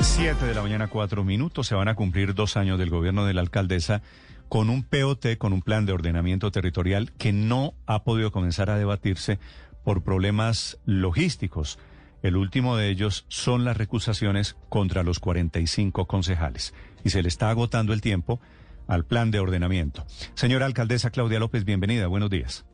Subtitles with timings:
[0.00, 1.66] Siete de la mañana, cuatro minutos.
[1.66, 4.02] Se van a cumplir dos años del gobierno de la alcaldesa
[4.48, 8.78] con un POT, con un plan de ordenamiento territorial que no ha podido comenzar a
[8.78, 9.38] debatirse
[9.84, 11.78] por problemas logísticos.
[12.22, 16.74] El último de ellos son las recusaciones contra los 45 concejales.
[17.04, 18.40] Y se le está agotando el tiempo
[18.86, 20.04] al plan de ordenamiento.
[20.34, 22.06] Señora alcaldesa Claudia López, bienvenida.
[22.06, 22.67] Buenos días.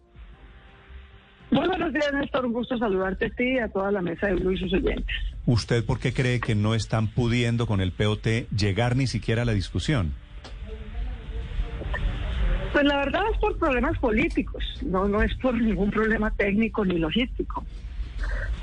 [1.50, 2.46] Muy buenos días, Néstor.
[2.46, 5.14] Un gusto saludarte a ti y a toda la mesa de Blue y sus oyentes.
[5.46, 9.44] ¿Usted por qué cree que no están pudiendo con el POT llegar ni siquiera a
[9.44, 10.14] la discusión?
[12.72, 16.98] Pues la verdad es por problemas políticos, no, no es por ningún problema técnico ni
[16.98, 17.64] logístico.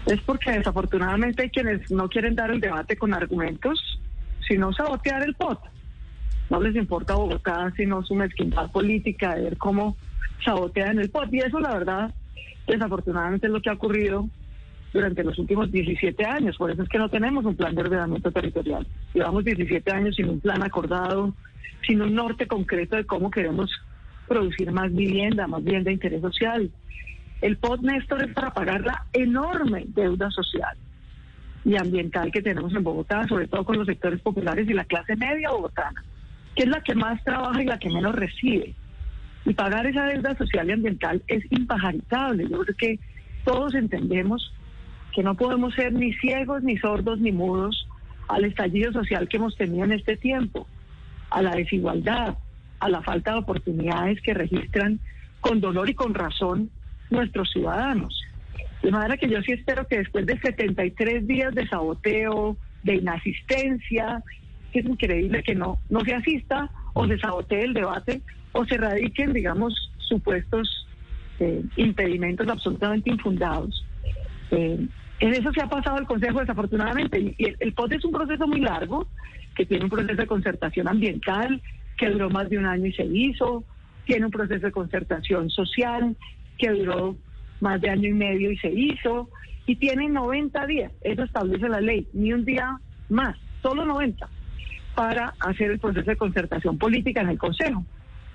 [0.06, 4.00] Es porque desafortunadamente hay quienes no quieren dar el debate con argumentos,
[4.46, 5.60] sino sabotear el POT.
[6.50, 9.96] No les importa Bogotá, sino su mezquindad política de ver cómo
[10.44, 11.34] sabotean el POT.
[11.34, 12.14] Y eso la verdad
[12.68, 14.30] desafortunadamente es lo que ha ocurrido
[14.94, 16.58] durante los últimos 17 años.
[16.58, 18.86] Por eso es que no tenemos un plan de ordenamiento territorial.
[19.14, 21.34] Llevamos 17 años sin un plan acordado,
[21.86, 23.72] sin un norte concreto de cómo queremos
[24.28, 26.70] producir más vivienda, más bien de interés social.
[27.42, 30.78] El POT Néstor es para pagar la enorme deuda social
[31.66, 35.16] y ambiental que tenemos en Bogotá, sobre todo con los sectores populares y la clase
[35.16, 36.04] media bogotana,
[36.56, 38.74] que es la que más trabaja y la que menos recibe.
[39.46, 42.48] Y pagar esa deuda social y ambiental es impajaritable.
[42.50, 43.00] Yo creo que
[43.44, 44.54] todos entendemos
[45.14, 47.88] que no podemos ser ni ciegos, ni sordos, ni mudos
[48.28, 50.68] al estallido social que hemos tenido en este tiempo,
[51.30, 52.38] a la desigualdad,
[52.80, 55.00] a la falta de oportunidades que registran
[55.42, 56.70] con dolor y con razón
[57.10, 58.22] nuestros ciudadanos.
[58.82, 64.24] De manera que yo sí espero que después de 73 días de saboteo, de inasistencia,
[64.74, 69.34] es increíble que no, no se asista o se sabotee el debate, o se radiquen,
[69.34, 70.88] digamos, supuestos
[71.40, 73.86] eh, impedimentos absolutamente infundados.
[74.52, 74.88] Eh,
[75.20, 77.36] en eso se ha pasado el Consejo desafortunadamente.
[77.38, 79.08] Y el, el POT es un proceso muy largo,
[79.56, 81.62] que tiene un proceso de concertación ambiental,
[81.98, 83.64] que duró más de un año y se hizo,
[84.06, 86.16] tiene un proceso de concertación social,
[86.58, 87.16] que duró
[87.60, 89.30] más de año y medio y se hizo,
[89.66, 94.28] y tiene 90 días, eso establece la ley, ni un día más, solo 90,
[94.96, 97.86] para hacer el proceso de concertación política en el Consejo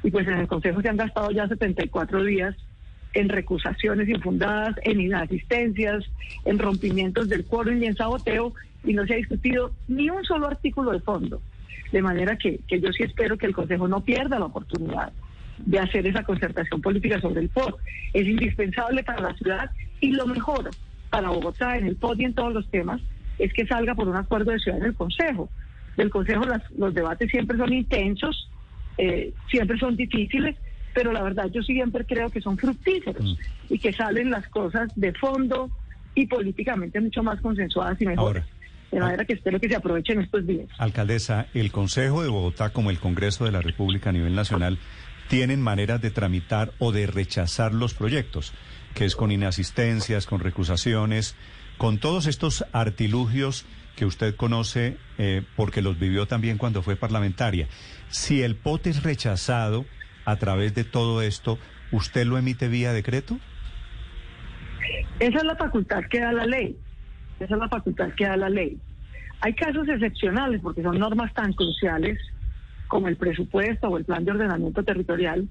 [0.02, 2.54] y pues en el Consejo se han gastado ya 74 días
[3.14, 6.04] en recusaciones infundadas, en inasistencias,
[6.44, 8.52] en rompimientos del quórum y en saboteo,
[8.84, 11.40] y no se ha discutido ni un solo artículo de fondo.
[11.92, 15.12] De manera que, que yo sí espero que el Consejo no pierda la oportunidad
[15.58, 17.74] de hacer esa concertación política sobre el POD.
[18.12, 20.70] Es indispensable para la ciudad y lo mejor
[21.10, 23.00] para Bogotá en el POD y en todos los temas
[23.38, 25.48] es que salga por un acuerdo de ciudad en el Consejo.
[25.96, 26.44] Del Consejo
[26.76, 28.50] los debates siempre son intensos,
[28.98, 30.56] eh, siempre son difíciles,
[30.94, 33.74] pero la verdad yo siempre creo que son fructíferos mm.
[33.74, 35.70] y que salen las cosas de fondo
[36.14, 38.44] y políticamente mucho más consensuadas y mejores.
[38.90, 40.68] de manera que espero que se aprovechen estos días.
[40.78, 44.78] Alcaldesa, el Consejo de Bogotá como el Congreso de la República a nivel nacional
[45.28, 48.52] tienen maneras de tramitar o de rechazar los proyectos,
[48.94, 51.36] que es con inasistencias, con recusaciones,
[51.76, 57.66] con todos estos artilugios que usted conoce eh, porque los vivió también cuando fue parlamentaria.
[58.08, 59.86] Si el POT es rechazado
[60.24, 61.58] a través de todo esto,
[61.90, 63.38] ¿usted lo emite vía decreto?
[65.18, 66.76] Esa es la facultad que da la ley.
[67.40, 68.78] Esa es la facultad que da la ley.
[69.40, 72.18] Hay casos excepcionales porque son normas tan cruciales
[72.88, 75.48] como el presupuesto o el plan de ordenamiento territorial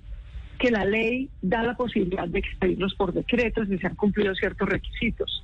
[0.59, 4.69] que la ley da la posibilidad de expedirlos por decretos si se han cumplido ciertos
[4.69, 5.43] requisitos.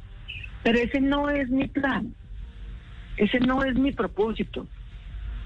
[0.64, 2.14] Pero ese no es mi plan.
[3.18, 4.68] Ese no es mi propósito.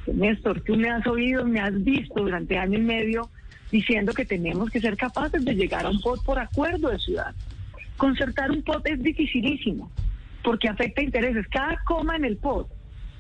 [0.08, 3.30] Néstor, tú me has oído, me has visto durante año y medio
[3.72, 7.34] diciendo que tenemos que ser capaces de llegar a un POT por acuerdo de ciudad.
[7.98, 9.92] Concertar un POT es dificilísimo
[10.44, 11.48] porque afecta intereses.
[11.50, 12.70] Cada coma en el POT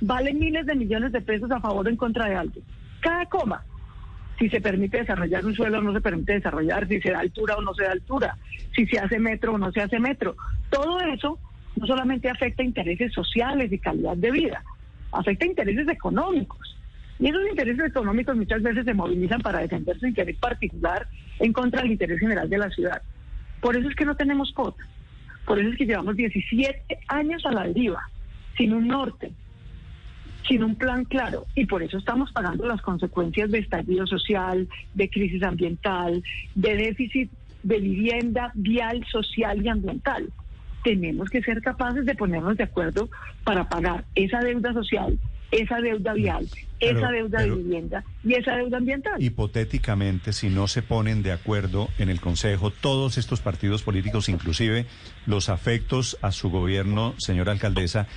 [0.01, 2.63] vale miles de millones de pesos a favor o en contra de alguien.
[3.01, 3.63] Cada coma.
[4.38, 7.55] Si se permite desarrollar un suelo o no se permite desarrollar, si se da altura
[7.55, 8.38] o no se da altura,
[8.75, 10.35] si se hace metro o no se hace metro.
[10.69, 11.39] Todo eso
[11.75, 14.63] no solamente afecta intereses sociales y calidad de vida,
[15.11, 16.77] afecta intereses económicos.
[17.19, 21.07] Y esos intereses económicos muchas veces se movilizan para defender su interés particular
[21.39, 23.01] en contra del interés general de la ciudad.
[23.61, 24.75] Por eso es que no tenemos POT.
[25.45, 28.01] Por eso es que llevamos 17 años a la deriva,
[28.57, 29.31] sin un norte,
[30.47, 31.45] sin un plan claro.
[31.55, 36.21] Y por eso estamos pagando las consecuencias de estallido social, de crisis ambiental,
[36.55, 37.31] de déficit
[37.63, 40.31] de vivienda vial, social y ambiental
[40.85, 43.09] tenemos que ser capaces de ponernos de acuerdo
[43.43, 45.20] para pagar esa deuda social,
[45.52, 46.47] esa deuda vial,
[46.79, 49.22] esa deuda de vivienda y esa deuda ambiental.
[49.22, 54.85] Hipotéticamente, si no se ponen de acuerdo en el Consejo todos estos partidos políticos, inclusive
[55.26, 58.08] los afectos a su gobierno, señora alcaldesa,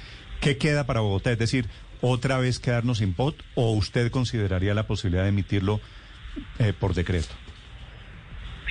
[0.41, 1.33] ¿Qué queda para Bogotá?
[1.33, 1.67] Es decir,
[2.01, 5.81] otra vez quedarnos sin POT o usted consideraría la posibilidad de emitirlo
[6.61, 7.35] eh, por decreto?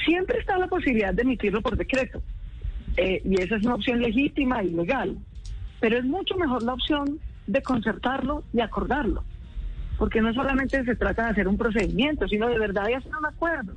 [0.06, 2.22] Siempre está la posibilidad de emitirlo por decreto.
[2.98, 5.18] Eh, y esa es una opción legítima y legal.
[5.80, 9.24] Pero es mucho mejor la opción de concertarlo y acordarlo.
[9.98, 13.26] Porque no solamente se trata de hacer un procedimiento, sino de verdad de hacer un
[13.26, 13.74] acuerdo.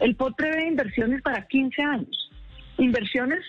[0.00, 2.30] El POT prevé inversiones para 15 años.
[2.78, 3.40] Inversiones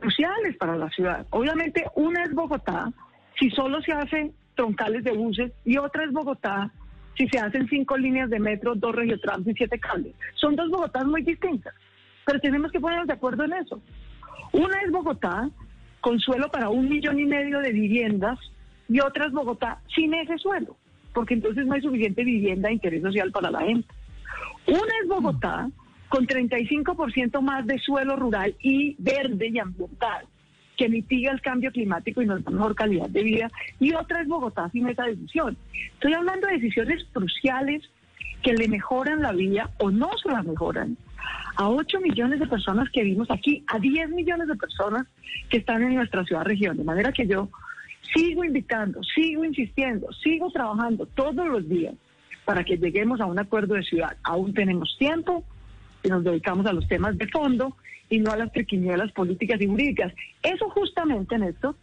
[0.00, 1.26] cruciales para la ciudad.
[1.30, 2.92] Obviamente, una es Bogotá,
[3.38, 6.70] si solo se hacen troncales de buses, y otra es Bogotá,
[7.16, 10.14] si se hacen cinco líneas de metro, dos regiotrams y siete cables.
[10.34, 11.74] Son dos Bogotás muy distintas,
[12.24, 13.80] pero tenemos que ponernos de acuerdo en eso.
[14.52, 15.50] Una es Bogotá,
[16.00, 18.38] con suelo para un millón y medio de viviendas,
[18.88, 20.76] y otra es Bogotá sin ese suelo,
[21.12, 23.88] porque entonces no hay suficiente vivienda de interés social para la gente.
[24.66, 25.68] Una es Bogotá,
[26.08, 30.26] con 35% más de suelo rural y verde y ambiental,
[30.76, 33.50] que mitiga el cambio climático y nos da mejor calidad de vida.
[33.80, 35.56] Y otra es Bogotá sin esa decisión.
[35.94, 37.82] Estoy hablando de decisiones cruciales
[38.42, 40.96] que le mejoran la vida o no se la mejoran
[41.56, 45.06] a 8 millones de personas que vivimos aquí, a 10 millones de personas
[45.48, 46.76] que están en nuestra ciudad región.
[46.76, 47.48] De manera que yo
[48.14, 51.94] sigo invitando, sigo insistiendo, sigo trabajando todos los días
[52.44, 54.16] para que lleguemos a un acuerdo de ciudad.
[54.22, 55.44] Aún tenemos tiempo
[56.02, 57.76] y nos dedicamos a los temas de fondo
[58.08, 60.12] y no a las triquiñuelas políticas y jurídicas.
[60.42, 61.74] Eso justamente, Néstor,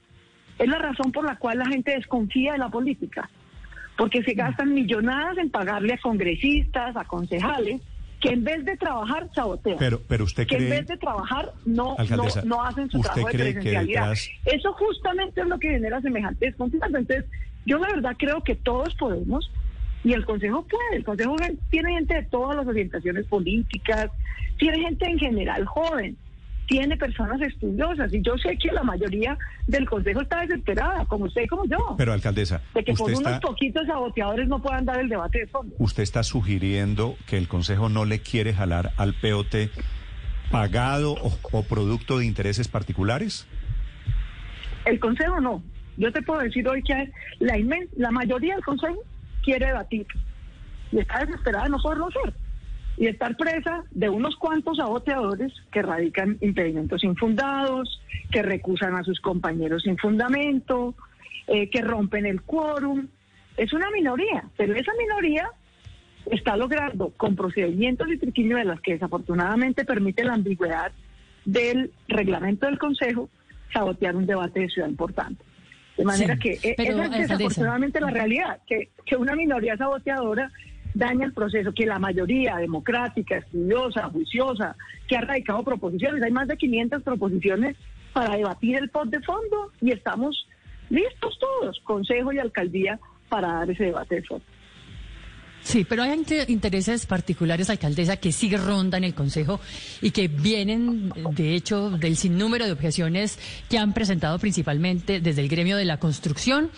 [0.60, 3.30] es la razón por la cual la gente desconfía de la política,
[3.98, 7.82] porque se gastan millonadas en pagarle a congresistas, a concejales,
[8.24, 9.78] que en vez de trabajar sabotean.
[9.78, 10.70] Pero, pero usted que cree...
[10.70, 11.98] en vez de trabajar no,
[12.46, 14.14] no, hacen su trabajo de presencialidad.
[14.46, 16.88] Eso justamente es lo que genera semejantes desconfianza.
[16.88, 17.26] Entonces,
[17.66, 19.52] yo la verdad creo que todos podemos
[20.06, 21.36] y el Consejo puede, el Consejo
[21.70, 24.10] tiene gente de todas las orientaciones políticas,
[24.58, 26.16] tiene gente en general joven,
[26.68, 29.38] tiene personas estudiosas y yo sé que la mayoría
[29.68, 31.96] del Consejo está desesperada, como usted y como yo.
[31.98, 35.76] Pero alcaldesa, de que por unos poquitos saboteadores no puedan dar el debate de fondo.
[35.80, 39.70] ¿Usted está sugiriendo que el Consejo no le quiere jalar al POT
[40.52, 41.16] pagado
[41.52, 43.48] o, producto de intereses particulares?
[44.86, 45.64] El Consejo no.
[45.98, 47.56] Yo te puedo decir hoy que la,
[47.98, 49.00] la mayoría del Consejo
[49.44, 50.06] quiere debatir
[50.92, 52.34] y está desesperada de no poderlo hacer
[52.98, 58.02] y estar presa de unos cuantos saboteadores que radican impedimentos infundados,
[58.32, 60.94] que recusan a sus compañeros sin fundamento,
[61.48, 63.08] eh, que rompen el quórum.
[63.58, 65.50] Es una minoría, pero esa minoría
[66.28, 70.92] está logrando con procedimientos y triquiñuelas que desafortunadamente permite la ambigüedad
[71.46, 73.30] del reglamento del Consejo
[73.74, 75.44] sabotear un debate de ciudad importante.
[75.98, 80.52] De manera que eh, esa es desafortunadamente la realidad, que, que una minoría saboteadora
[80.94, 84.76] daña el proceso, que la mayoría democrática, estudiosa, juiciosa,
[85.08, 87.76] que ha radicado proposiciones, hay más de 500 proposiciones
[88.14, 90.48] para debatir el POT de fondo y estamos
[90.90, 93.00] listos todos, Consejo y Alcaldía,
[93.30, 94.46] para dar ese debate de fondo.
[95.64, 99.62] Sí, pero hay intereses particulares, alcaldesa, que sí rondan el Consejo
[100.02, 103.40] y que vienen, de hecho, del sinnúmero de objeciones
[103.70, 106.70] que han presentado principalmente desde el gremio de la construcción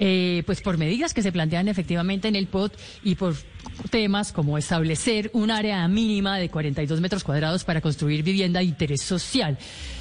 [0.00, 2.74] eh, pues por medidas que se plantean efectivamente en el POT
[3.04, 3.34] y por
[3.90, 9.02] temas como establecer un área mínima de 42 metros cuadrados para construir vivienda de interés
[9.02, 9.58] social.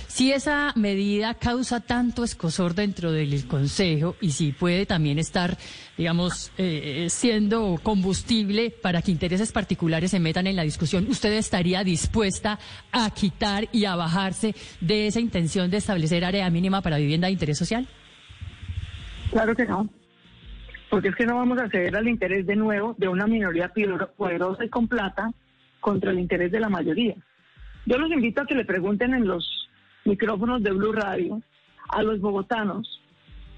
[0.07, 5.57] Si esa medida causa tanto escosor dentro del Consejo y si puede también estar,
[5.97, 11.83] digamos, eh, siendo combustible para que intereses particulares se metan en la discusión, ¿usted estaría
[11.83, 12.57] dispuesta
[12.91, 17.33] a quitar y a bajarse de esa intención de establecer área mínima para vivienda de
[17.33, 17.87] interés social?
[19.31, 19.89] Claro que no.
[20.89, 23.71] Porque es que no vamos a ceder al interés de nuevo de una minoría
[24.17, 25.31] poderosa y con plata
[25.79, 27.15] contra el interés de la mayoría.
[27.85, 29.69] Yo los invito a que le pregunten en los
[30.05, 31.41] micrófonos de Blue Radio
[31.89, 33.01] a los bogotanos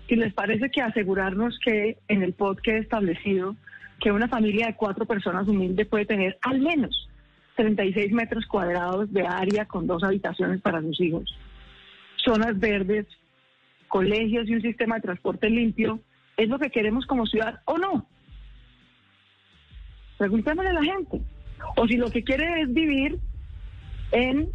[0.08, 3.56] si les parece que asegurarnos que en el POT que he establecido
[4.00, 7.08] que una familia de cuatro personas humilde puede tener al menos
[7.56, 11.34] 36 metros cuadrados de área con dos habitaciones para sus hijos,
[12.18, 13.06] zonas verdes,
[13.92, 16.00] colegios y un sistema de transporte limpio
[16.38, 18.08] es lo que queremos como ciudad o no.
[20.18, 21.22] Preguntémosle a la gente.
[21.76, 23.20] O si lo que quiere es vivir
[24.12, 24.50] en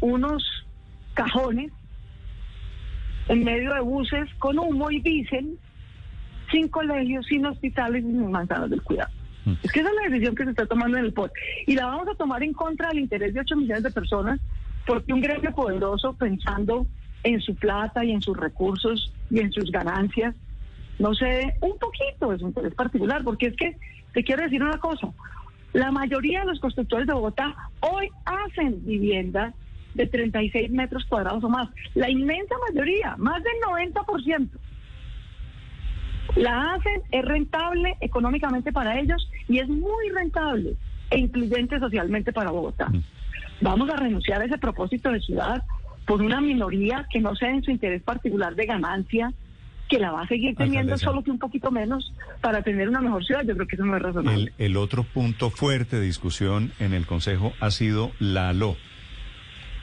[0.00, 0.42] unos
[1.14, 1.72] cajones
[3.28, 5.56] en medio de buses con humo y dicen
[6.50, 9.12] sin colegios, sin hospitales y sin manzanas del cuidado.
[9.44, 9.52] Mm.
[9.62, 11.30] Es que esa es la decisión que se está tomando en el POT.
[11.66, 14.40] Y la vamos a tomar en contra del interés de 8 millones de personas
[14.84, 16.86] porque un gremio poderoso pensando
[17.22, 20.34] en su plata y en sus recursos y en sus ganancias,
[20.98, 23.76] no sé, un poquito de su interés particular, porque es que
[24.12, 25.08] te quiero decir una cosa,
[25.72, 29.54] la mayoría de los constructores de Bogotá hoy hacen viviendas
[29.94, 33.52] de 36 metros cuadrados o más, la inmensa mayoría, más del
[33.92, 34.48] 90%.
[36.36, 40.76] La hacen, es rentable económicamente para ellos y es muy rentable
[41.10, 42.88] e incluyente socialmente para Bogotá.
[42.88, 43.02] Mm.
[43.62, 45.62] Vamos a renunciar a ese propósito de ciudad
[46.10, 49.32] por una minoría que no sea en su interés particular de ganancia,
[49.88, 53.24] que la va a seguir teniendo solo que un poquito menos para tener una mejor
[53.24, 53.44] ciudad.
[53.46, 54.52] Yo creo que eso no es razonable.
[54.58, 58.76] El, otro punto fuerte de discusión en el Consejo ha sido la ALO.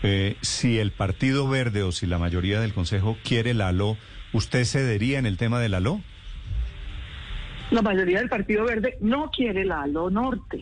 [0.03, 3.95] Eh, si el Partido Verde o si la mayoría del Consejo quiere la ALO,
[4.33, 6.01] ¿usted cedería en el tema de la ALO?
[7.71, 10.59] La mayoría del Partido Verde no quiere la ALO Norte,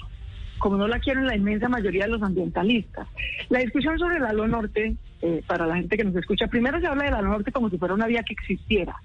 [0.60, 3.08] como no la quieren la inmensa mayoría de los ambientalistas.
[3.50, 4.96] La discusión sobre la ALO Norte,
[5.26, 7.72] eh, para la gente que nos escucha, primero se habla de la ALO Norte como
[7.72, 8.96] si fuera una vía que existiera.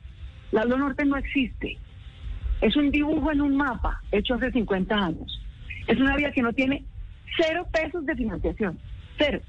[0.53, 1.79] La ALO Norte no existe.
[2.61, 5.41] Es un dibujo en un mapa hecho hace 50 años.
[5.87, 6.85] Es una vía que no tiene
[7.39, 8.79] cero pesos de financiación.
[9.17, 9.41] Cero.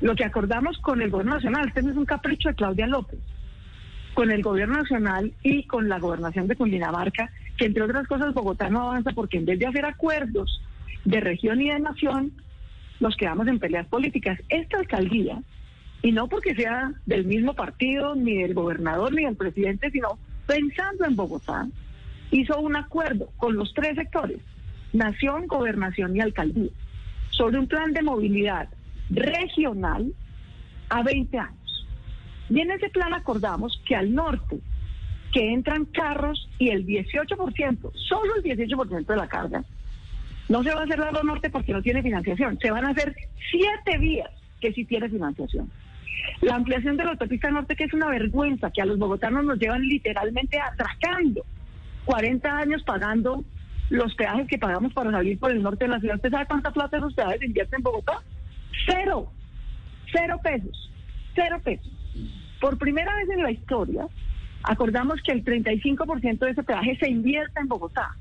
[0.00, 3.20] Lo que acordamos con el gobierno nacional, este no es un capricho de Claudia López,
[4.14, 8.68] con el gobierno nacional y con la gobernación de Cundinamarca, que entre otras cosas Bogotá
[8.68, 10.60] no avanza porque en vez de hacer acuerdos
[11.04, 12.32] de región y de nación,
[13.00, 14.40] nos quedamos en peleas políticas.
[14.48, 15.42] Esta alcaldía,
[16.02, 21.04] y no porque sea del mismo partido, ni del gobernador, ni del presidente, sino pensando
[21.04, 21.66] en Bogotá,
[22.30, 24.38] hizo un acuerdo con los tres sectores,
[24.92, 26.70] nación, gobernación y alcaldía,
[27.30, 28.68] sobre un plan de movilidad
[29.10, 30.12] regional
[30.88, 31.86] a 20 años.
[32.48, 34.60] Y en ese plan acordamos que al norte,
[35.32, 39.64] que entran carros y el 18%, solo el 18% de la carga,
[40.48, 43.14] no se va a hacer lado norte porque no tiene financiación, se van a hacer
[43.50, 45.70] siete vías que sí tiene financiación.
[46.40, 49.58] La ampliación de la autopista norte, que es una vergüenza, que a los bogotanos nos
[49.58, 51.44] llevan literalmente atracando
[52.04, 53.44] 40 años pagando
[53.90, 56.16] los peajes que pagamos para salir por el norte de la ciudad.
[56.16, 58.22] ¿Usted sabe cuánta plata esos peajes invierten en Bogotá?
[58.86, 59.30] Cero,
[60.12, 60.90] cero pesos,
[61.34, 61.92] cero pesos.
[62.60, 64.06] Por primera vez en la historia,
[64.62, 68.16] acordamos que el 35% de ese peaje se invierta en Bogotá,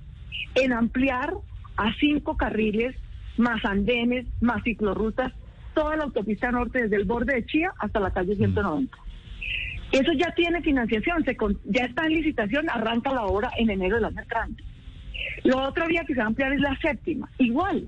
[0.56, 1.34] en ampliar
[1.78, 2.96] a cinco carriles,
[3.38, 5.34] más andenes, más ciclorrutas,
[5.74, 8.98] toda la autopista norte desde el borde de Chía hasta la calle 190.
[9.92, 14.06] Eso ya tiene financiación, se ya está en licitación, arranca la obra en enero del
[14.06, 14.64] año entrante.
[15.44, 17.30] Lo otro día que se va a ampliar es la séptima.
[17.38, 17.88] Igual,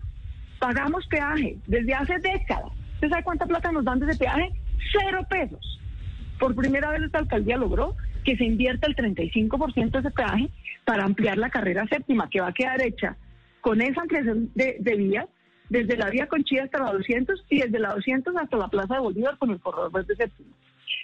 [0.60, 2.72] pagamos peaje desde hace décadas.
[2.96, 4.52] ¿Usted sabe cuánta plata nos dan desde peaje?
[4.92, 5.80] Cero pesos.
[6.40, 10.50] Por primera vez esta alcaldía logró que se invierta el 35% de ese peaje
[10.86, 13.18] para ampliar la carrera séptima, que va a quedar hecha
[13.68, 15.26] con esa ampliación de, vías,
[15.68, 19.02] desde la vía Conchilla hasta la 200 y desde la 200 hasta la Plaza de
[19.02, 20.56] Bolívar con el corredor de séptima.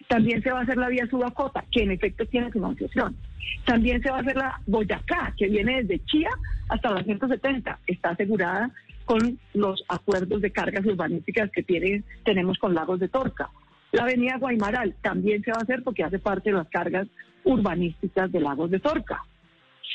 [0.07, 3.17] También se va a hacer la vía Subacota, que en efecto tiene financiación.
[3.65, 6.29] También se va a hacer la Boyacá, que viene desde Chía
[6.69, 7.79] hasta la 170.
[7.85, 8.71] Está asegurada
[9.03, 13.49] con los acuerdos de cargas urbanísticas que tiene, tenemos con Lagos de Torca.
[13.91, 17.09] La avenida Guaymaral también se va a hacer porque hace parte de las cargas
[17.43, 19.21] urbanísticas de Lagos de Torca.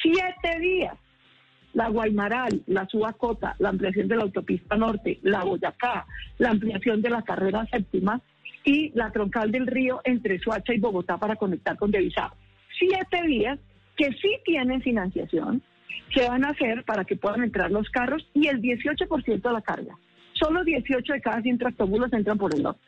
[0.03, 0.99] Siete días.
[1.79, 6.07] La Guaymaral, la Subacota, la ampliación de la autopista norte, la Boyacá,
[6.39, 8.21] la ampliación de la carrera séptima
[8.65, 12.35] y la troncal del río entre Suacha y Bogotá para conectar con Devisado.
[12.77, 13.61] Siete días
[13.97, 15.63] que sí tienen financiación,
[16.13, 19.63] se van a hacer para que puedan entrar los carros y el 18% de la
[19.63, 19.97] carga.
[20.33, 22.83] Solo 18 de cada 100 tractóbulos entran por el norte.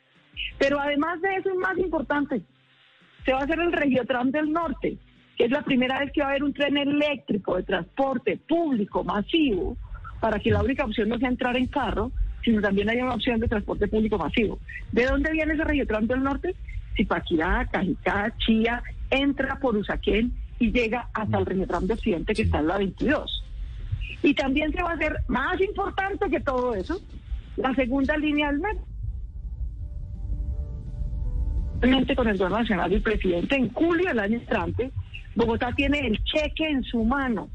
[0.58, 2.42] Pero además de eso, es más importante,
[3.24, 4.98] se va a hacer el Regiotram del Norte,
[5.36, 9.04] que es la primera vez que va a haber un tren eléctrico de transporte público
[9.04, 9.76] masivo,
[10.20, 12.12] para que la única opción no sea entrar en carro,
[12.44, 14.58] sino también haya una opción de transporte público masivo.
[14.92, 16.54] ¿De dónde viene ese Regiotram del Norte?
[16.96, 22.58] Zipaquirá, Cajicá, Chía, entra por Usaquén y llega hasta el Regiotram de Occidente que está
[22.58, 23.44] en la 22.
[24.22, 27.00] Y también se va a hacer, más importante que todo eso,
[27.56, 28.84] la segunda línea del metro
[32.14, 34.90] con el gobierno nacional y el presidente en julio del año entrante,
[35.34, 37.48] Bogotá tiene el cheque en su mano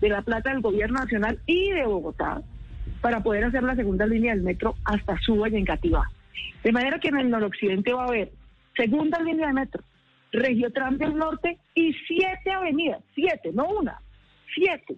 [0.00, 2.42] de la plata del gobierno nacional y de Bogotá
[3.00, 6.10] para poder hacer la segunda línea del metro hasta Suba y Engativá.
[6.62, 8.32] De manera que en el noroccidente va a haber
[8.76, 9.82] segunda línea de metro,
[10.32, 14.00] Regiotram del Norte y siete avenidas, siete, no una,
[14.54, 14.96] siete,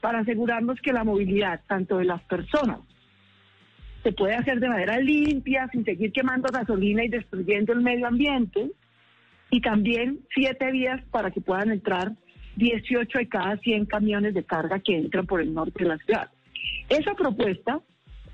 [0.00, 2.80] para asegurarnos que la movilidad tanto de las personas
[4.02, 8.70] se puede hacer de manera limpia, sin seguir quemando gasolina y destruyendo el medio ambiente,
[9.52, 12.12] y también siete vías para que puedan entrar
[12.56, 16.30] 18 de cada 100 camiones de carga que entran por el norte de la ciudad.
[16.88, 17.80] Esa propuesta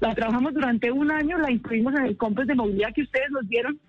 [0.01, 3.49] la trabajamos durante un año, la incluimos en el compás de movilidad que ustedes nos
[3.49, 3.81] dieron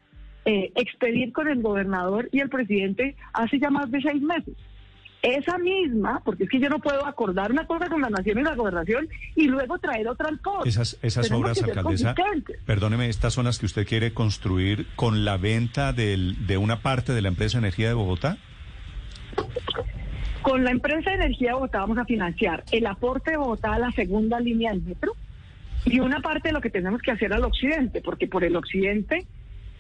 [0.46, 4.56] eh, expedir con el gobernador y el presidente hace ya más de seis meses
[5.22, 8.44] esa misma, porque es que yo no puedo acordar una cosa con la nación y
[8.44, 10.68] la gobernación y luego traer otra cosa.
[10.68, 12.16] Esas, esas obras, alcaldesa,
[12.66, 17.22] perdóneme, estas zonas que usted quiere construir con la venta del, de una parte de
[17.22, 18.38] la empresa Energía de Bogotá.
[20.42, 23.80] Con la empresa de energía de Bogotá vamos a financiar el aporte de Bogotá a
[23.80, 25.14] la segunda línea del metro
[25.86, 29.26] y una parte de lo que tenemos que hacer al occidente, porque por el occidente,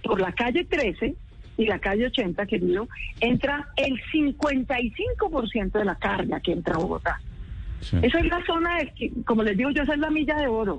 [0.03, 1.15] por la calle 13
[1.59, 2.87] y la calle 80, querido,
[3.19, 7.21] entra el 55% de la carga que entra a Bogotá.
[8.01, 10.77] Esa es la zona, de, como les digo yo, esa es la milla de oro,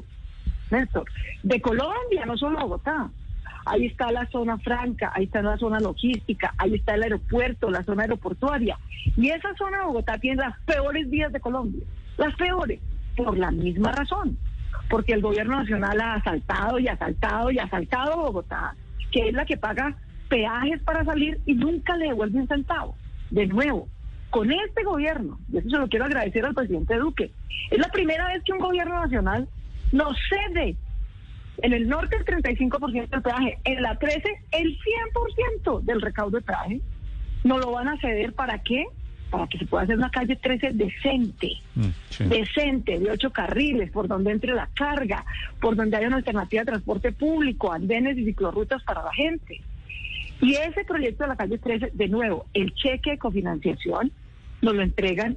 [0.71, 1.05] Néstor,
[1.43, 3.11] de Colombia, no solo Bogotá.
[3.67, 7.85] Ahí está la zona franca, ahí está la zona logística, ahí está el aeropuerto, la
[7.85, 8.79] zona aeroportuaria.
[9.19, 11.85] Y esa zona de Bogotá tiene las peores vías de Colombia,
[12.17, 12.81] las peores,
[13.17, 14.39] por la misma razón,
[14.89, 18.75] porque el gobierno nacional ha asaltado y asaltado y asaltado Bogotá,
[19.13, 19.95] que es la que paga
[20.31, 22.95] peajes para salir y nunca le devuelve un centavo.
[23.31, 23.89] De nuevo,
[24.31, 27.31] con este gobierno, y eso se lo quiero agradecer al presidente Duque,
[27.71, 29.49] es la primera vez que un gobierno nacional
[29.93, 30.77] nos cede
[31.63, 34.23] en el norte el 35% del peaje, en la 13
[34.53, 34.79] el
[35.65, 36.81] 100% del recaudo de peaje.
[37.45, 38.87] ¿No lo van a ceder para qué?
[39.31, 44.09] Para que se pueda hacer una calle 13 decente, mm, decente, de ocho carriles, por
[44.09, 45.25] donde entre la carga,
[45.61, 49.61] por donde haya una alternativa de transporte público, andenes y ciclorrutas para la gente.
[50.40, 54.11] Y ese proyecto de la calle 13, de nuevo, el cheque de cofinanciación
[54.62, 55.37] nos lo entregan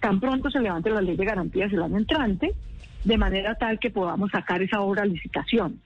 [0.00, 2.54] tan pronto se levante la ley de garantías el año entrante,
[3.04, 5.80] de manera tal que podamos sacar esa obra a licitación.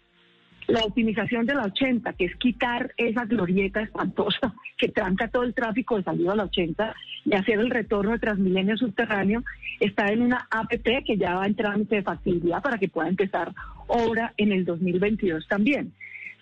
[0.69, 5.54] La optimización de la 80, que es quitar esa glorieta espantosa que tranca todo el
[5.54, 9.42] tráfico de salida a la 80 y hacer el retorno de Transmilenio subterráneo,
[9.81, 13.52] está en una APP que ya va en trámite de factibilidad para que pueda empezar
[13.87, 15.92] obra en el 2022 también.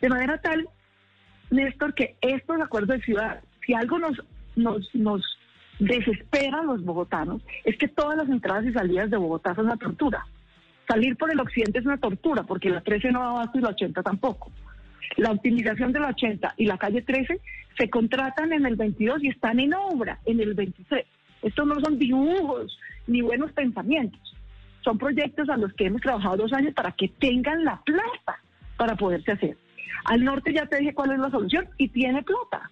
[0.01, 0.69] De manera tal
[1.51, 4.23] Néstor, que estos acuerdos de ciudad, si algo nos,
[4.95, 5.39] nos,
[5.79, 9.79] desespera a los bogotanos, es que todas las entradas y salidas de Bogotá son una
[9.79, 10.27] tortura.
[10.87, 13.71] Salir por el occidente es una tortura, porque la 13 no va abasto y la
[13.71, 14.53] 80 tampoco.
[15.17, 17.41] La optimización de la 80 y la calle 13
[17.79, 21.07] se contratan en el 22 y están en obra en el 23.
[21.43, 24.21] Estos no son dibujos ni buenos pensamientos.
[24.83, 28.43] Son proyectos a los que hemos trabajado dos años para que tengan la plata
[28.77, 29.57] para poderse hacer.
[30.05, 32.71] Al norte ya te dije cuál es la solución y tiene plata.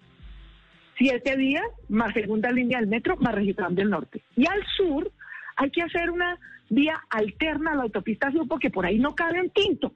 [0.97, 4.21] Siete días más segunda línea del metro más registrando del norte.
[4.35, 5.11] Y al sur
[5.55, 6.37] hay que hacer una
[6.69, 9.93] vía alterna a la autopista sur porque por ahí no cabe un tinto.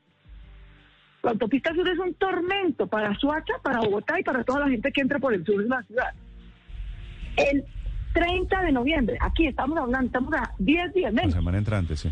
[1.21, 4.91] La autopista sur es un tormento para Suacha, para Bogotá y para toda la gente
[4.91, 6.13] que entra por el sur de la ciudad.
[7.37, 7.63] El
[8.13, 11.31] 30 de noviembre, aquí estamos hablando, estamos a 10 días menos.
[11.31, 12.11] La semana entrante, sí.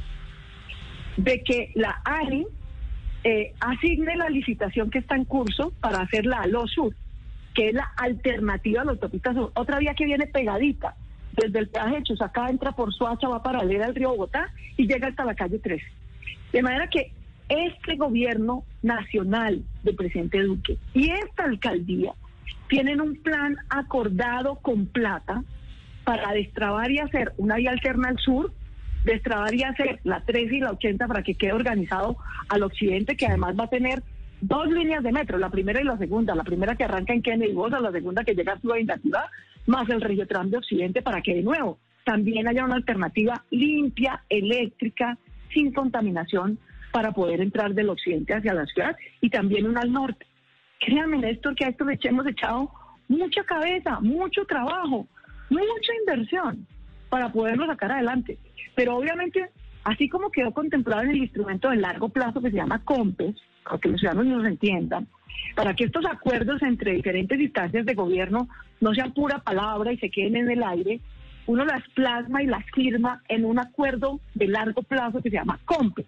[1.17, 2.45] De que la ANI
[3.23, 6.95] eh, asigne la licitación que está en curso para hacer la ALO Sur,
[7.53, 9.51] que es la alternativa a la autopista sur.
[9.55, 10.95] Otra vía que viene pegadita,
[11.33, 15.07] desde el peaje de Chusacá, entra por Suacha, va paralela al río Bogotá y llega
[15.07, 15.83] hasta la calle 13.
[16.51, 17.11] De manera que
[17.47, 22.13] este gobierno nacional del presidente Duque y esta alcaldía
[22.69, 25.43] tienen un plan acordado con plata
[26.05, 28.53] para destrabar y hacer una vía alterna al sur
[29.69, 32.17] hacer la 3 y la 80 para que quede organizado
[32.49, 34.03] al occidente, que además va a tener
[34.41, 37.53] dos líneas de metro, la primera y la segunda, la primera que arranca en Kennedy
[37.53, 39.25] Bosa, la segunda que llega a Ciudad,
[39.67, 45.17] más el Tram de Occidente para que de nuevo también haya una alternativa limpia, eléctrica,
[45.53, 46.57] sin contaminación
[46.91, 50.25] para poder entrar del occidente hacia la ciudad y también una al norte.
[50.79, 52.71] Créanme, Néstor, que a esto hemos echado
[53.07, 55.07] mucha cabeza, mucho trabajo,
[55.49, 56.67] mucha inversión
[57.11, 58.39] para poderlo sacar adelante.
[58.73, 59.49] Pero obviamente,
[59.83, 63.77] así como quedó contemplado en el instrumento de largo plazo que se llama COMPES, para
[63.79, 65.07] que los ciudadanos nos entiendan,
[65.53, 68.47] para que estos acuerdos entre diferentes instancias de gobierno
[68.79, 71.01] no sean pura palabra y se queden en el aire,
[71.47, 75.59] uno las plasma y las firma en un acuerdo de largo plazo que se llama
[75.65, 76.05] COMPES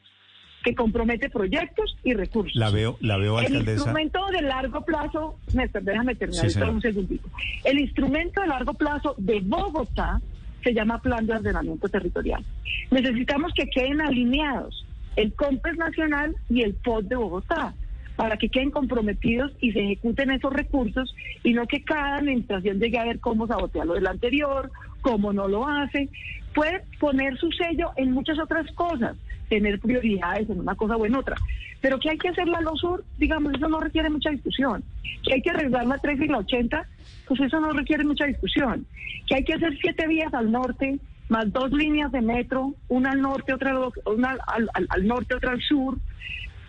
[0.64, 2.56] que compromete proyectos y recursos.
[2.56, 3.72] La veo, la veo, alcaldesa.
[3.72, 7.28] El instrumento de largo plazo, Néstor, déjame terminar un segundito.
[7.66, 10.22] El instrumento de largo plazo de Bogotá
[10.64, 12.44] se llama Plan de Ordenamiento Territorial.
[12.92, 17.74] Necesitamos que queden alineados el COMPES Nacional y el POT de Bogotá
[18.16, 23.00] para que queden comprometidos y se ejecuten esos recursos y no que cada administración llegue
[23.00, 24.72] a ver cómo sabotea lo del anterior,
[25.02, 26.10] cómo no lo hace.
[26.54, 29.18] Puede poner su sello en muchas otras cosas,
[29.50, 31.36] tener prioridades en una cosa o en otra.
[31.84, 34.86] Pero que hay que hacer la LOSUR, digamos, eso no requiere mucha discusión.
[35.22, 36.88] Que hay que arreglar la 3 y la 80,
[37.28, 38.88] pues eso no requiere mucha discusión.
[39.28, 43.20] Que hay que hacer siete vías al norte, más dos líneas de metro, una al
[43.22, 45.98] norte, otra al, norte, otra al sur,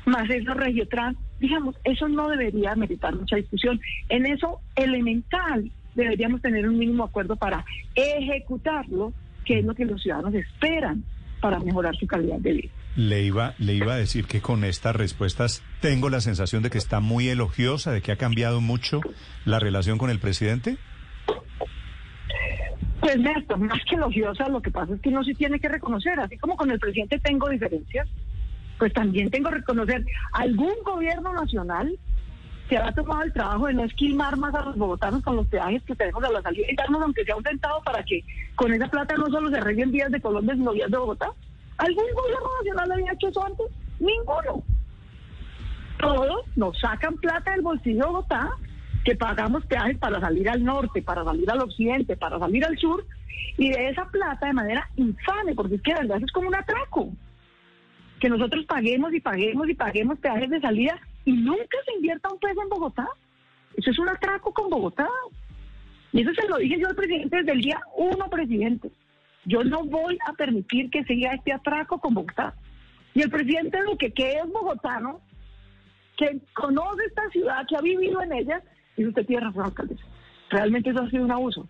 [0.05, 3.81] más esa regiotrans, digamos, eso no debería meritar mucha discusión.
[4.09, 9.13] En eso elemental deberíamos tener un mínimo acuerdo para ejecutarlo,
[9.45, 11.05] que es lo que los ciudadanos esperan
[11.41, 12.73] para mejorar su calidad de vida.
[12.97, 16.79] Le iba, le iba a decir que con estas respuestas tengo la sensación de que
[16.79, 19.01] está muy elogiosa, de que ha cambiado mucho
[19.45, 20.79] la relación con el presidente.
[23.01, 26.19] Pues Néstor, más que elogiosa, lo que pasa es que uno sí tiene que reconocer,
[26.21, 28.09] así como con el presidente tengo diferencias,
[28.79, 31.99] pues también tengo que reconocer algún gobierno nacional
[32.69, 35.83] que ha tomado el trabajo de no esquilmar más a los bogotanos con los peajes
[35.83, 38.89] que tenemos a la salida y darnos aunque sea un centavo para que con esa
[38.89, 41.27] plata no solo se arreglen vías de Colombia, sino vías de Bogotá.
[41.79, 43.67] ¿Algún gobierno nacional había hecho eso antes?
[43.99, 44.63] Ninguno.
[45.99, 48.51] Todos nos sacan plata del bolsillo de Bogotá,
[49.05, 53.05] que pagamos peajes para salir al norte, para salir al occidente, para salir al sur,
[53.59, 57.11] y de esa plata de manera infame, porque es que verdad es como un atraco.
[58.21, 62.39] Que nosotros paguemos y paguemos y paguemos peajes de salida y nunca se invierta un
[62.39, 63.09] peso en Bogotá.
[63.77, 65.09] Eso es un atraco con Bogotá.
[66.13, 68.91] Y eso se lo dije yo al presidente desde el día uno, presidente.
[69.47, 72.55] Yo no voy a permitir que siga este atraco con Bogotá.
[73.15, 75.21] Y el presidente Duque, que es bogotano,
[76.17, 78.63] que conoce esta ciudad, que ha vivido en ella,
[78.97, 79.97] y usted tiene razón, alcalde.
[80.51, 81.69] Realmente eso ha sido un abuso.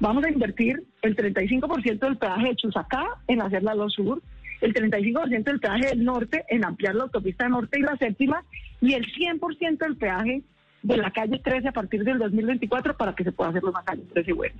[0.00, 4.22] Vamos a invertir el 35% del peaje de Chusacá en hacer la 2 Sur,
[4.60, 8.44] el 35% del peaje del norte en ampliar la autopista norte y la séptima,
[8.80, 10.42] y el 100% del peaje
[10.82, 14.02] de la calle 13 a partir del 2024 para que se pueda hacer los calle
[14.12, 14.54] 13 y bueno.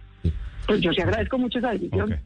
[0.66, 2.20] Pues yo sí agradezco mucho esa decisión.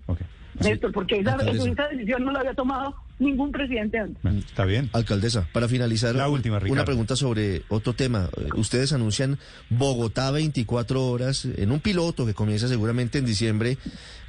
[0.61, 4.47] Néstor, porque esa, esa, decisión no la había tomado ningún presidente antes.
[4.47, 4.91] Está bien.
[4.93, 8.29] Alcaldesa, para finalizar, la última, una pregunta sobre otro tema.
[8.57, 9.39] Ustedes anuncian
[9.71, 13.79] Bogotá 24 horas en un piloto que comienza seguramente en diciembre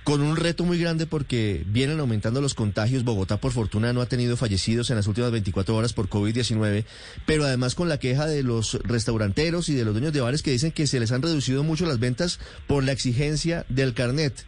[0.08, 3.04] con un reto muy grande porque vienen aumentando los contagios.
[3.04, 6.86] Bogotá, por fortuna, no ha tenido fallecidos en las últimas 24 horas por COVID-19,
[7.26, 10.52] pero además con la queja de los restauranteros y de los dueños de bares que
[10.52, 14.46] dicen que se les han reducido mucho las ventas por la exigencia del carnet.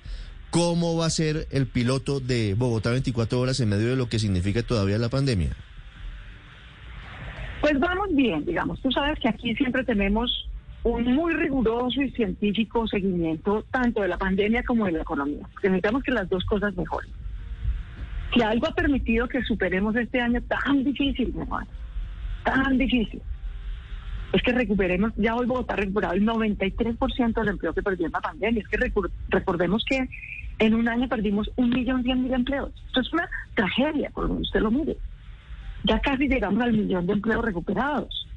[0.50, 4.18] ¿Cómo va a ser el piloto de Bogotá 24 horas en medio de lo que
[4.18, 5.50] significa todavía la pandemia?
[7.62, 8.82] Pues vamos bien, digamos.
[8.82, 10.50] Tú sabes que aquí siempre tenemos
[10.84, 15.48] un muy riguroso y científico seguimiento tanto de la pandemia como de la economía.
[15.62, 17.12] Necesitamos que las dos cosas mejoren.
[18.34, 21.68] Si algo ha permitido que superemos este año tan difícil, mi hermano,
[22.44, 23.22] tan difícil,
[24.32, 28.12] es que recuperemos, ya hoy Bogotá ha recuperado el 93% del empleo que perdió en
[28.12, 28.62] la pandemia.
[28.62, 28.92] Es que
[29.30, 30.08] recordemos que
[30.60, 32.72] en un año perdimos un millón cien mil empleos.
[32.88, 34.98] Esto es una tragedia, por donde usted lo mire.
[35.84, 38.28] Ya casi llegamos al millón de empleos recuperados,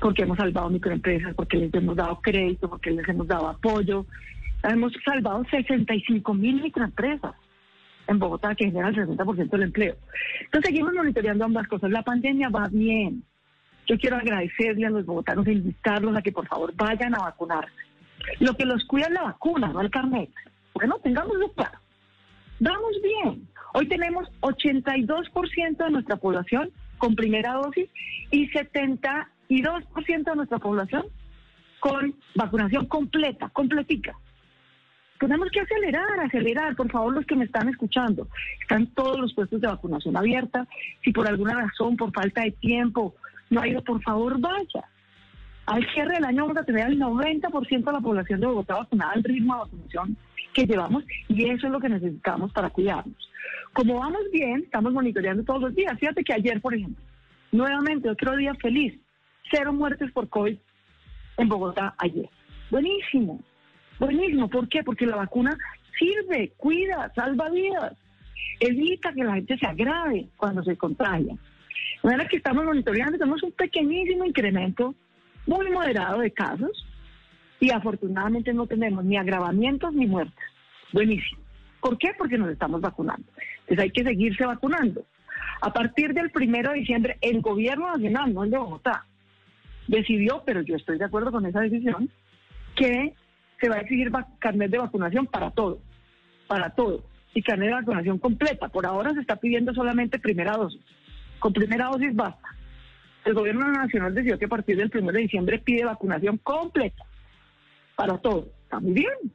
[0.00, 4.06] porque hemos salvado microempresas, porque les hemos dado crédito, porque les hemos dado apoyo.
[4.62, 7.34] Hemos salvado 65 mil microempresas
[8.06, 9.96] en Bogotá, que generan el 60% del empleo.
[10.44, 11.90] Entonces seguimos monitoreando ambas cosas.
[11.90, 13.22] La pandemia va bien
[13.86, 17.72] yo quiero agradecerle a los bogotanos e invitarlos a que por favor vayan a vacunarse.
[18.40, 20.30] Lo que los cuida es la vacuna, no el carnet.
[20.84, 21.78] Bueno, tengámoslo claro.
[22.60, 23.48] Vamos bien.
[23.72, 27.88] Hoy tenemos 82% de nuestra población con primera dosis
[28.30, 31.06] y 72% de nuestra población
[31.80, 34.14] con vacunación completa, completica.
[35.18, 38.28] Tenemos que acelerar, acelerar, por favor, los que me están escuchando.
[38.60, 40.68] Están todos los puestos de vacunación abierta.
[41.02, 43.14] Si por alguna razón, por falta de tiempo,
[43.48, 44.84] no ha ido, por favor, vaya.
[45.64, 49.12] Al cierre del año vamos a tener el 90% de la población de Bogotá vacunada
[49.12, 50.18] al ritmo de vacunación
[50.54, 53.16] que llevamos y eso es lo que necesitamos para cuidarnos.
[53.74, 55.98] Como vamos bien, estamos monitoreando todos los días.
[55.98, 57.02] Fíjate que ayer, por ejemplo,
[57.52, 58.98] nuevamente otro día feliz,
[59.50, 60.56] cero muertes por COVID
[61.36, 62.28] en Bogotá ayer.
[62.70, 63.42] Buenísimo,
[63.98, 64.48] buenísimo.
[64.48, 64.82] ¿Por qué?
[64.82, 65.56] Porque la vacuna
[65.98, 67.92] sirve, cuida, salva vidas,
[68.60, 71.34] evita que la gente se agrave cuando se contagia.
[71.34, 74.94] De manera que estamos monitoreando, tenemos un pequeñísimo incremento,
[75.46, 76.86] muy moderado de casos,
[77.64, 80.44] y afortunadamente no tenemos ni agravamientos ni muertes.
[80.92, 81.40] Buenísimo.
[81.80, 82.10] ¿Por qué?
[82.18, 83.26] Porque nos estamos vacunando.
[83.60, 85.06] Entonces hay que seguirse vacunando.
[85.62, 89.06] A partir del primero de diciembre, el gobierno nacional, no el de Bogotá,
[89.88, 92.10] decidió, pero yo estoy de acuerdo con esa decisión,
[92.76, 93.14] que
[93.58, 95.78] se va a exigir carnet de vacunación para todo,
[96.46, 98.68] para todo, y carnet de vacunación completa.
[98.68, 100.82] Por ahora se está pidiendo solamente primera dosis.
[101.38, 102.46] Con primera dosis basta.
[103.24, 107.06] El gobierno nacional decidió que a partir del 1 de diciembre pide vacunación completa
[107.96, 108.46] para todos.
[108.64, 109.32] Está muy bien.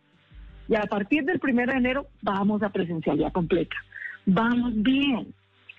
[0.68, 3.76] Y a partir del 1 de enero vamos a presencialidad completa.
[4.26, 5.34] Vamos bien.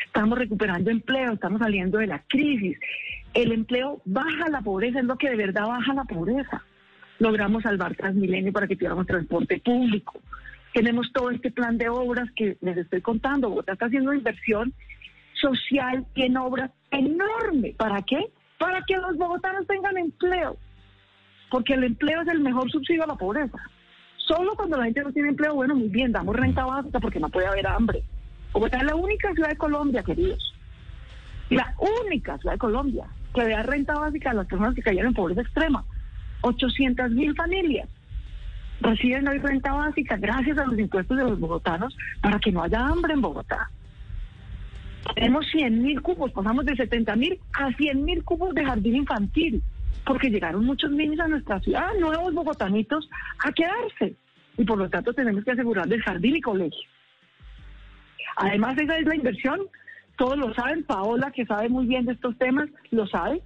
[0.05, 2.79] Estamos recuperando empleo, estamos saliendo de la crisis.
[3.33, 6.65] El empleo baja la pobreza, es lo que de verdad baja la pobreza.
[7.21, 10.21] Logramos salvar Transmilenio para que tuviéramos transporte público.
[10.75, 13.51] Tenemos todo este plan de obras que les estoy contando.
[13.51, 14.73] Bogotá está haciendo inversión
[15.35, 17.75] social en obras enorme.
[17.77, 18.19] ¿Para qué?
[18.59, 20.57] Para que los bogotanos tengan empleo.
[21.51, 23.59] Porque el empleo es el mejor subsidio a la pobreza.
[24.17, 27.29] Solo cuando la gente no tiene empleo, bueno, muy bien, damos renta básica porque no
[27.29, 28.03] puede haber hambre.
[28.53, 30.55] Bogotá es la única ciudad de Colombia, queridos.
[31.51, 35.15] La única ciudad de Colombia que da renta básica a las personas que cayeron en
[35.15, 35.85] pobreza extrema.
[36.43, 37.89] 800 mil familias.
[38.81, 42.87] reciben hoy renta básica gracias a los impuestos de los bogotanos para que no haya
[42.87, 43.71] hambre en Bogotá.
[45.15, 49.63] Tenemos 100 mil cubos, pasamos de 70 mil a 100 mil cubos de jardín infantil,
[50.05, 53.09] porque llegaron muchos niños a nuestra ciudad, nuevos bogotanitos,
[53.45, 54.17] a quedarse.
[54.57, 56.89] Y por lo tanto tenemos que asegurarles jardín y colegio.
[58.37, 59.61] Además, esa es la inversión,
[60.17, 63.41] todos lo saben, Paola, que sabe muy bien de estos temas, lo sabe.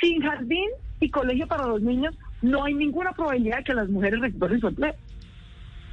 [0.00, 0.68] Sin jardín
[1.00, 4.68] y colegio para los niños, no hay ninguna probabilidad de que las mujeres recuperen su
[4.68, 4.94] empleo.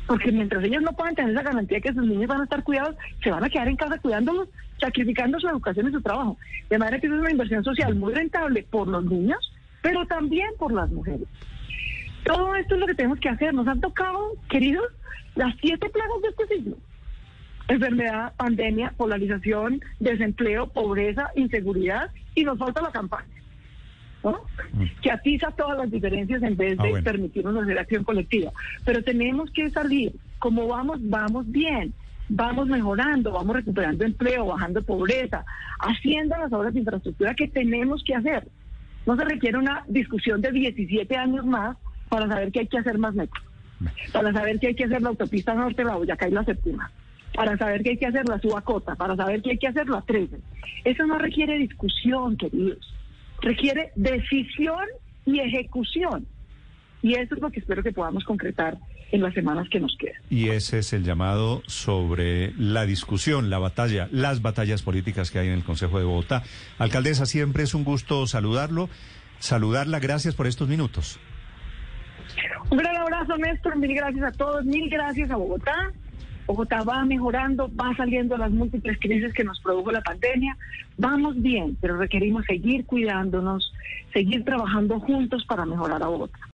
[0.06, 2.64] Porque mientras ellas no puedan tener la garantía de que sus niños van a estar
[2.64, 4.50] cuidados, se van a quedar en casa cuidándolos,
[4.80, 6.38] sacrificando su educación y su trabajo.
[6.70, 9.40] De manera que es una inversión social muy rentable por los niños,
[9.82, 11.28] pero también por las mujeres.
[12.24, 13.54] Todo esto es lo que tenemos que hacer.
[13.54, 14.86] Nos han tocado, queridos,
[15.36, 16.78] las siete plagas de este siglo.
[17.68, 23.42] Enfermedad, pandemia, polarización, desempleo, pobreza, inseguridad y nos falta la campaña.
[24.24, 25.02] Mm.
[25.02, 28.52] que atiza todas las diferencias en vez ah, de permitirnos hacer acción colectiva.
[28.86, 31.94] Pero tenemos que salir, como vamos, vamos bien,
[32.30, 35.44] vamos mejorando, vamos recuperando empleo, bajando pobreza,
[35.80, 38.48] haciendo las obras de infraestructura que tenemos que hacer.
[39.06, 41.78] No se requiere una discusión de 17 años más
[42.10, 43.42] para saber que hay que hacer más metro,
[44.12, 46.92] para saber que hay que hacer la autopista norte, la Boyacá y la séptima,
[47.34, 50.02] para saber que hay que hacer la Subacota, para saber que hay que hacer la
[50.02, 50.38] 13.
[50.84, 52.94] Eso no requiere discusión, queridos
[53.42, 54.86] requiere decisión
[55.26, 56.26] y ejecución.
[57.02, 58.78] Y eso es lo que espero que podamos concretar
[59.12, 60.22] en las semanas que nos quedan.
[60.30, 65.48] Y ese es el llamado sobre la discusión, la batalla, las batallas políticas que hay
[65.48, 66.44] en el Consejo de Bogotá.
[66.78, 68.90] Alcaldesa, siempre es un gusto saludarlo,
[69.40, 70.00] saludarla.
[70.00, 71.20] Gracias por estos minutos.
[72.70, 73.78] Un gran abrazo, Néstor.
[73.78, 74.64] Mil gracias a todos.
[74.66, 75.92] Mil gracias a Bogotá.
[76.48, 80.58] Bogotá va mejorando, va saliendo las múltiples crisis que nos produjo la pandemia.
[80.98, 83.74] Vamos bien, pero requerimos seguir cuidándonos,
[84.12, 86.40] seguir trabajando juntos para mejorar a Bogotá.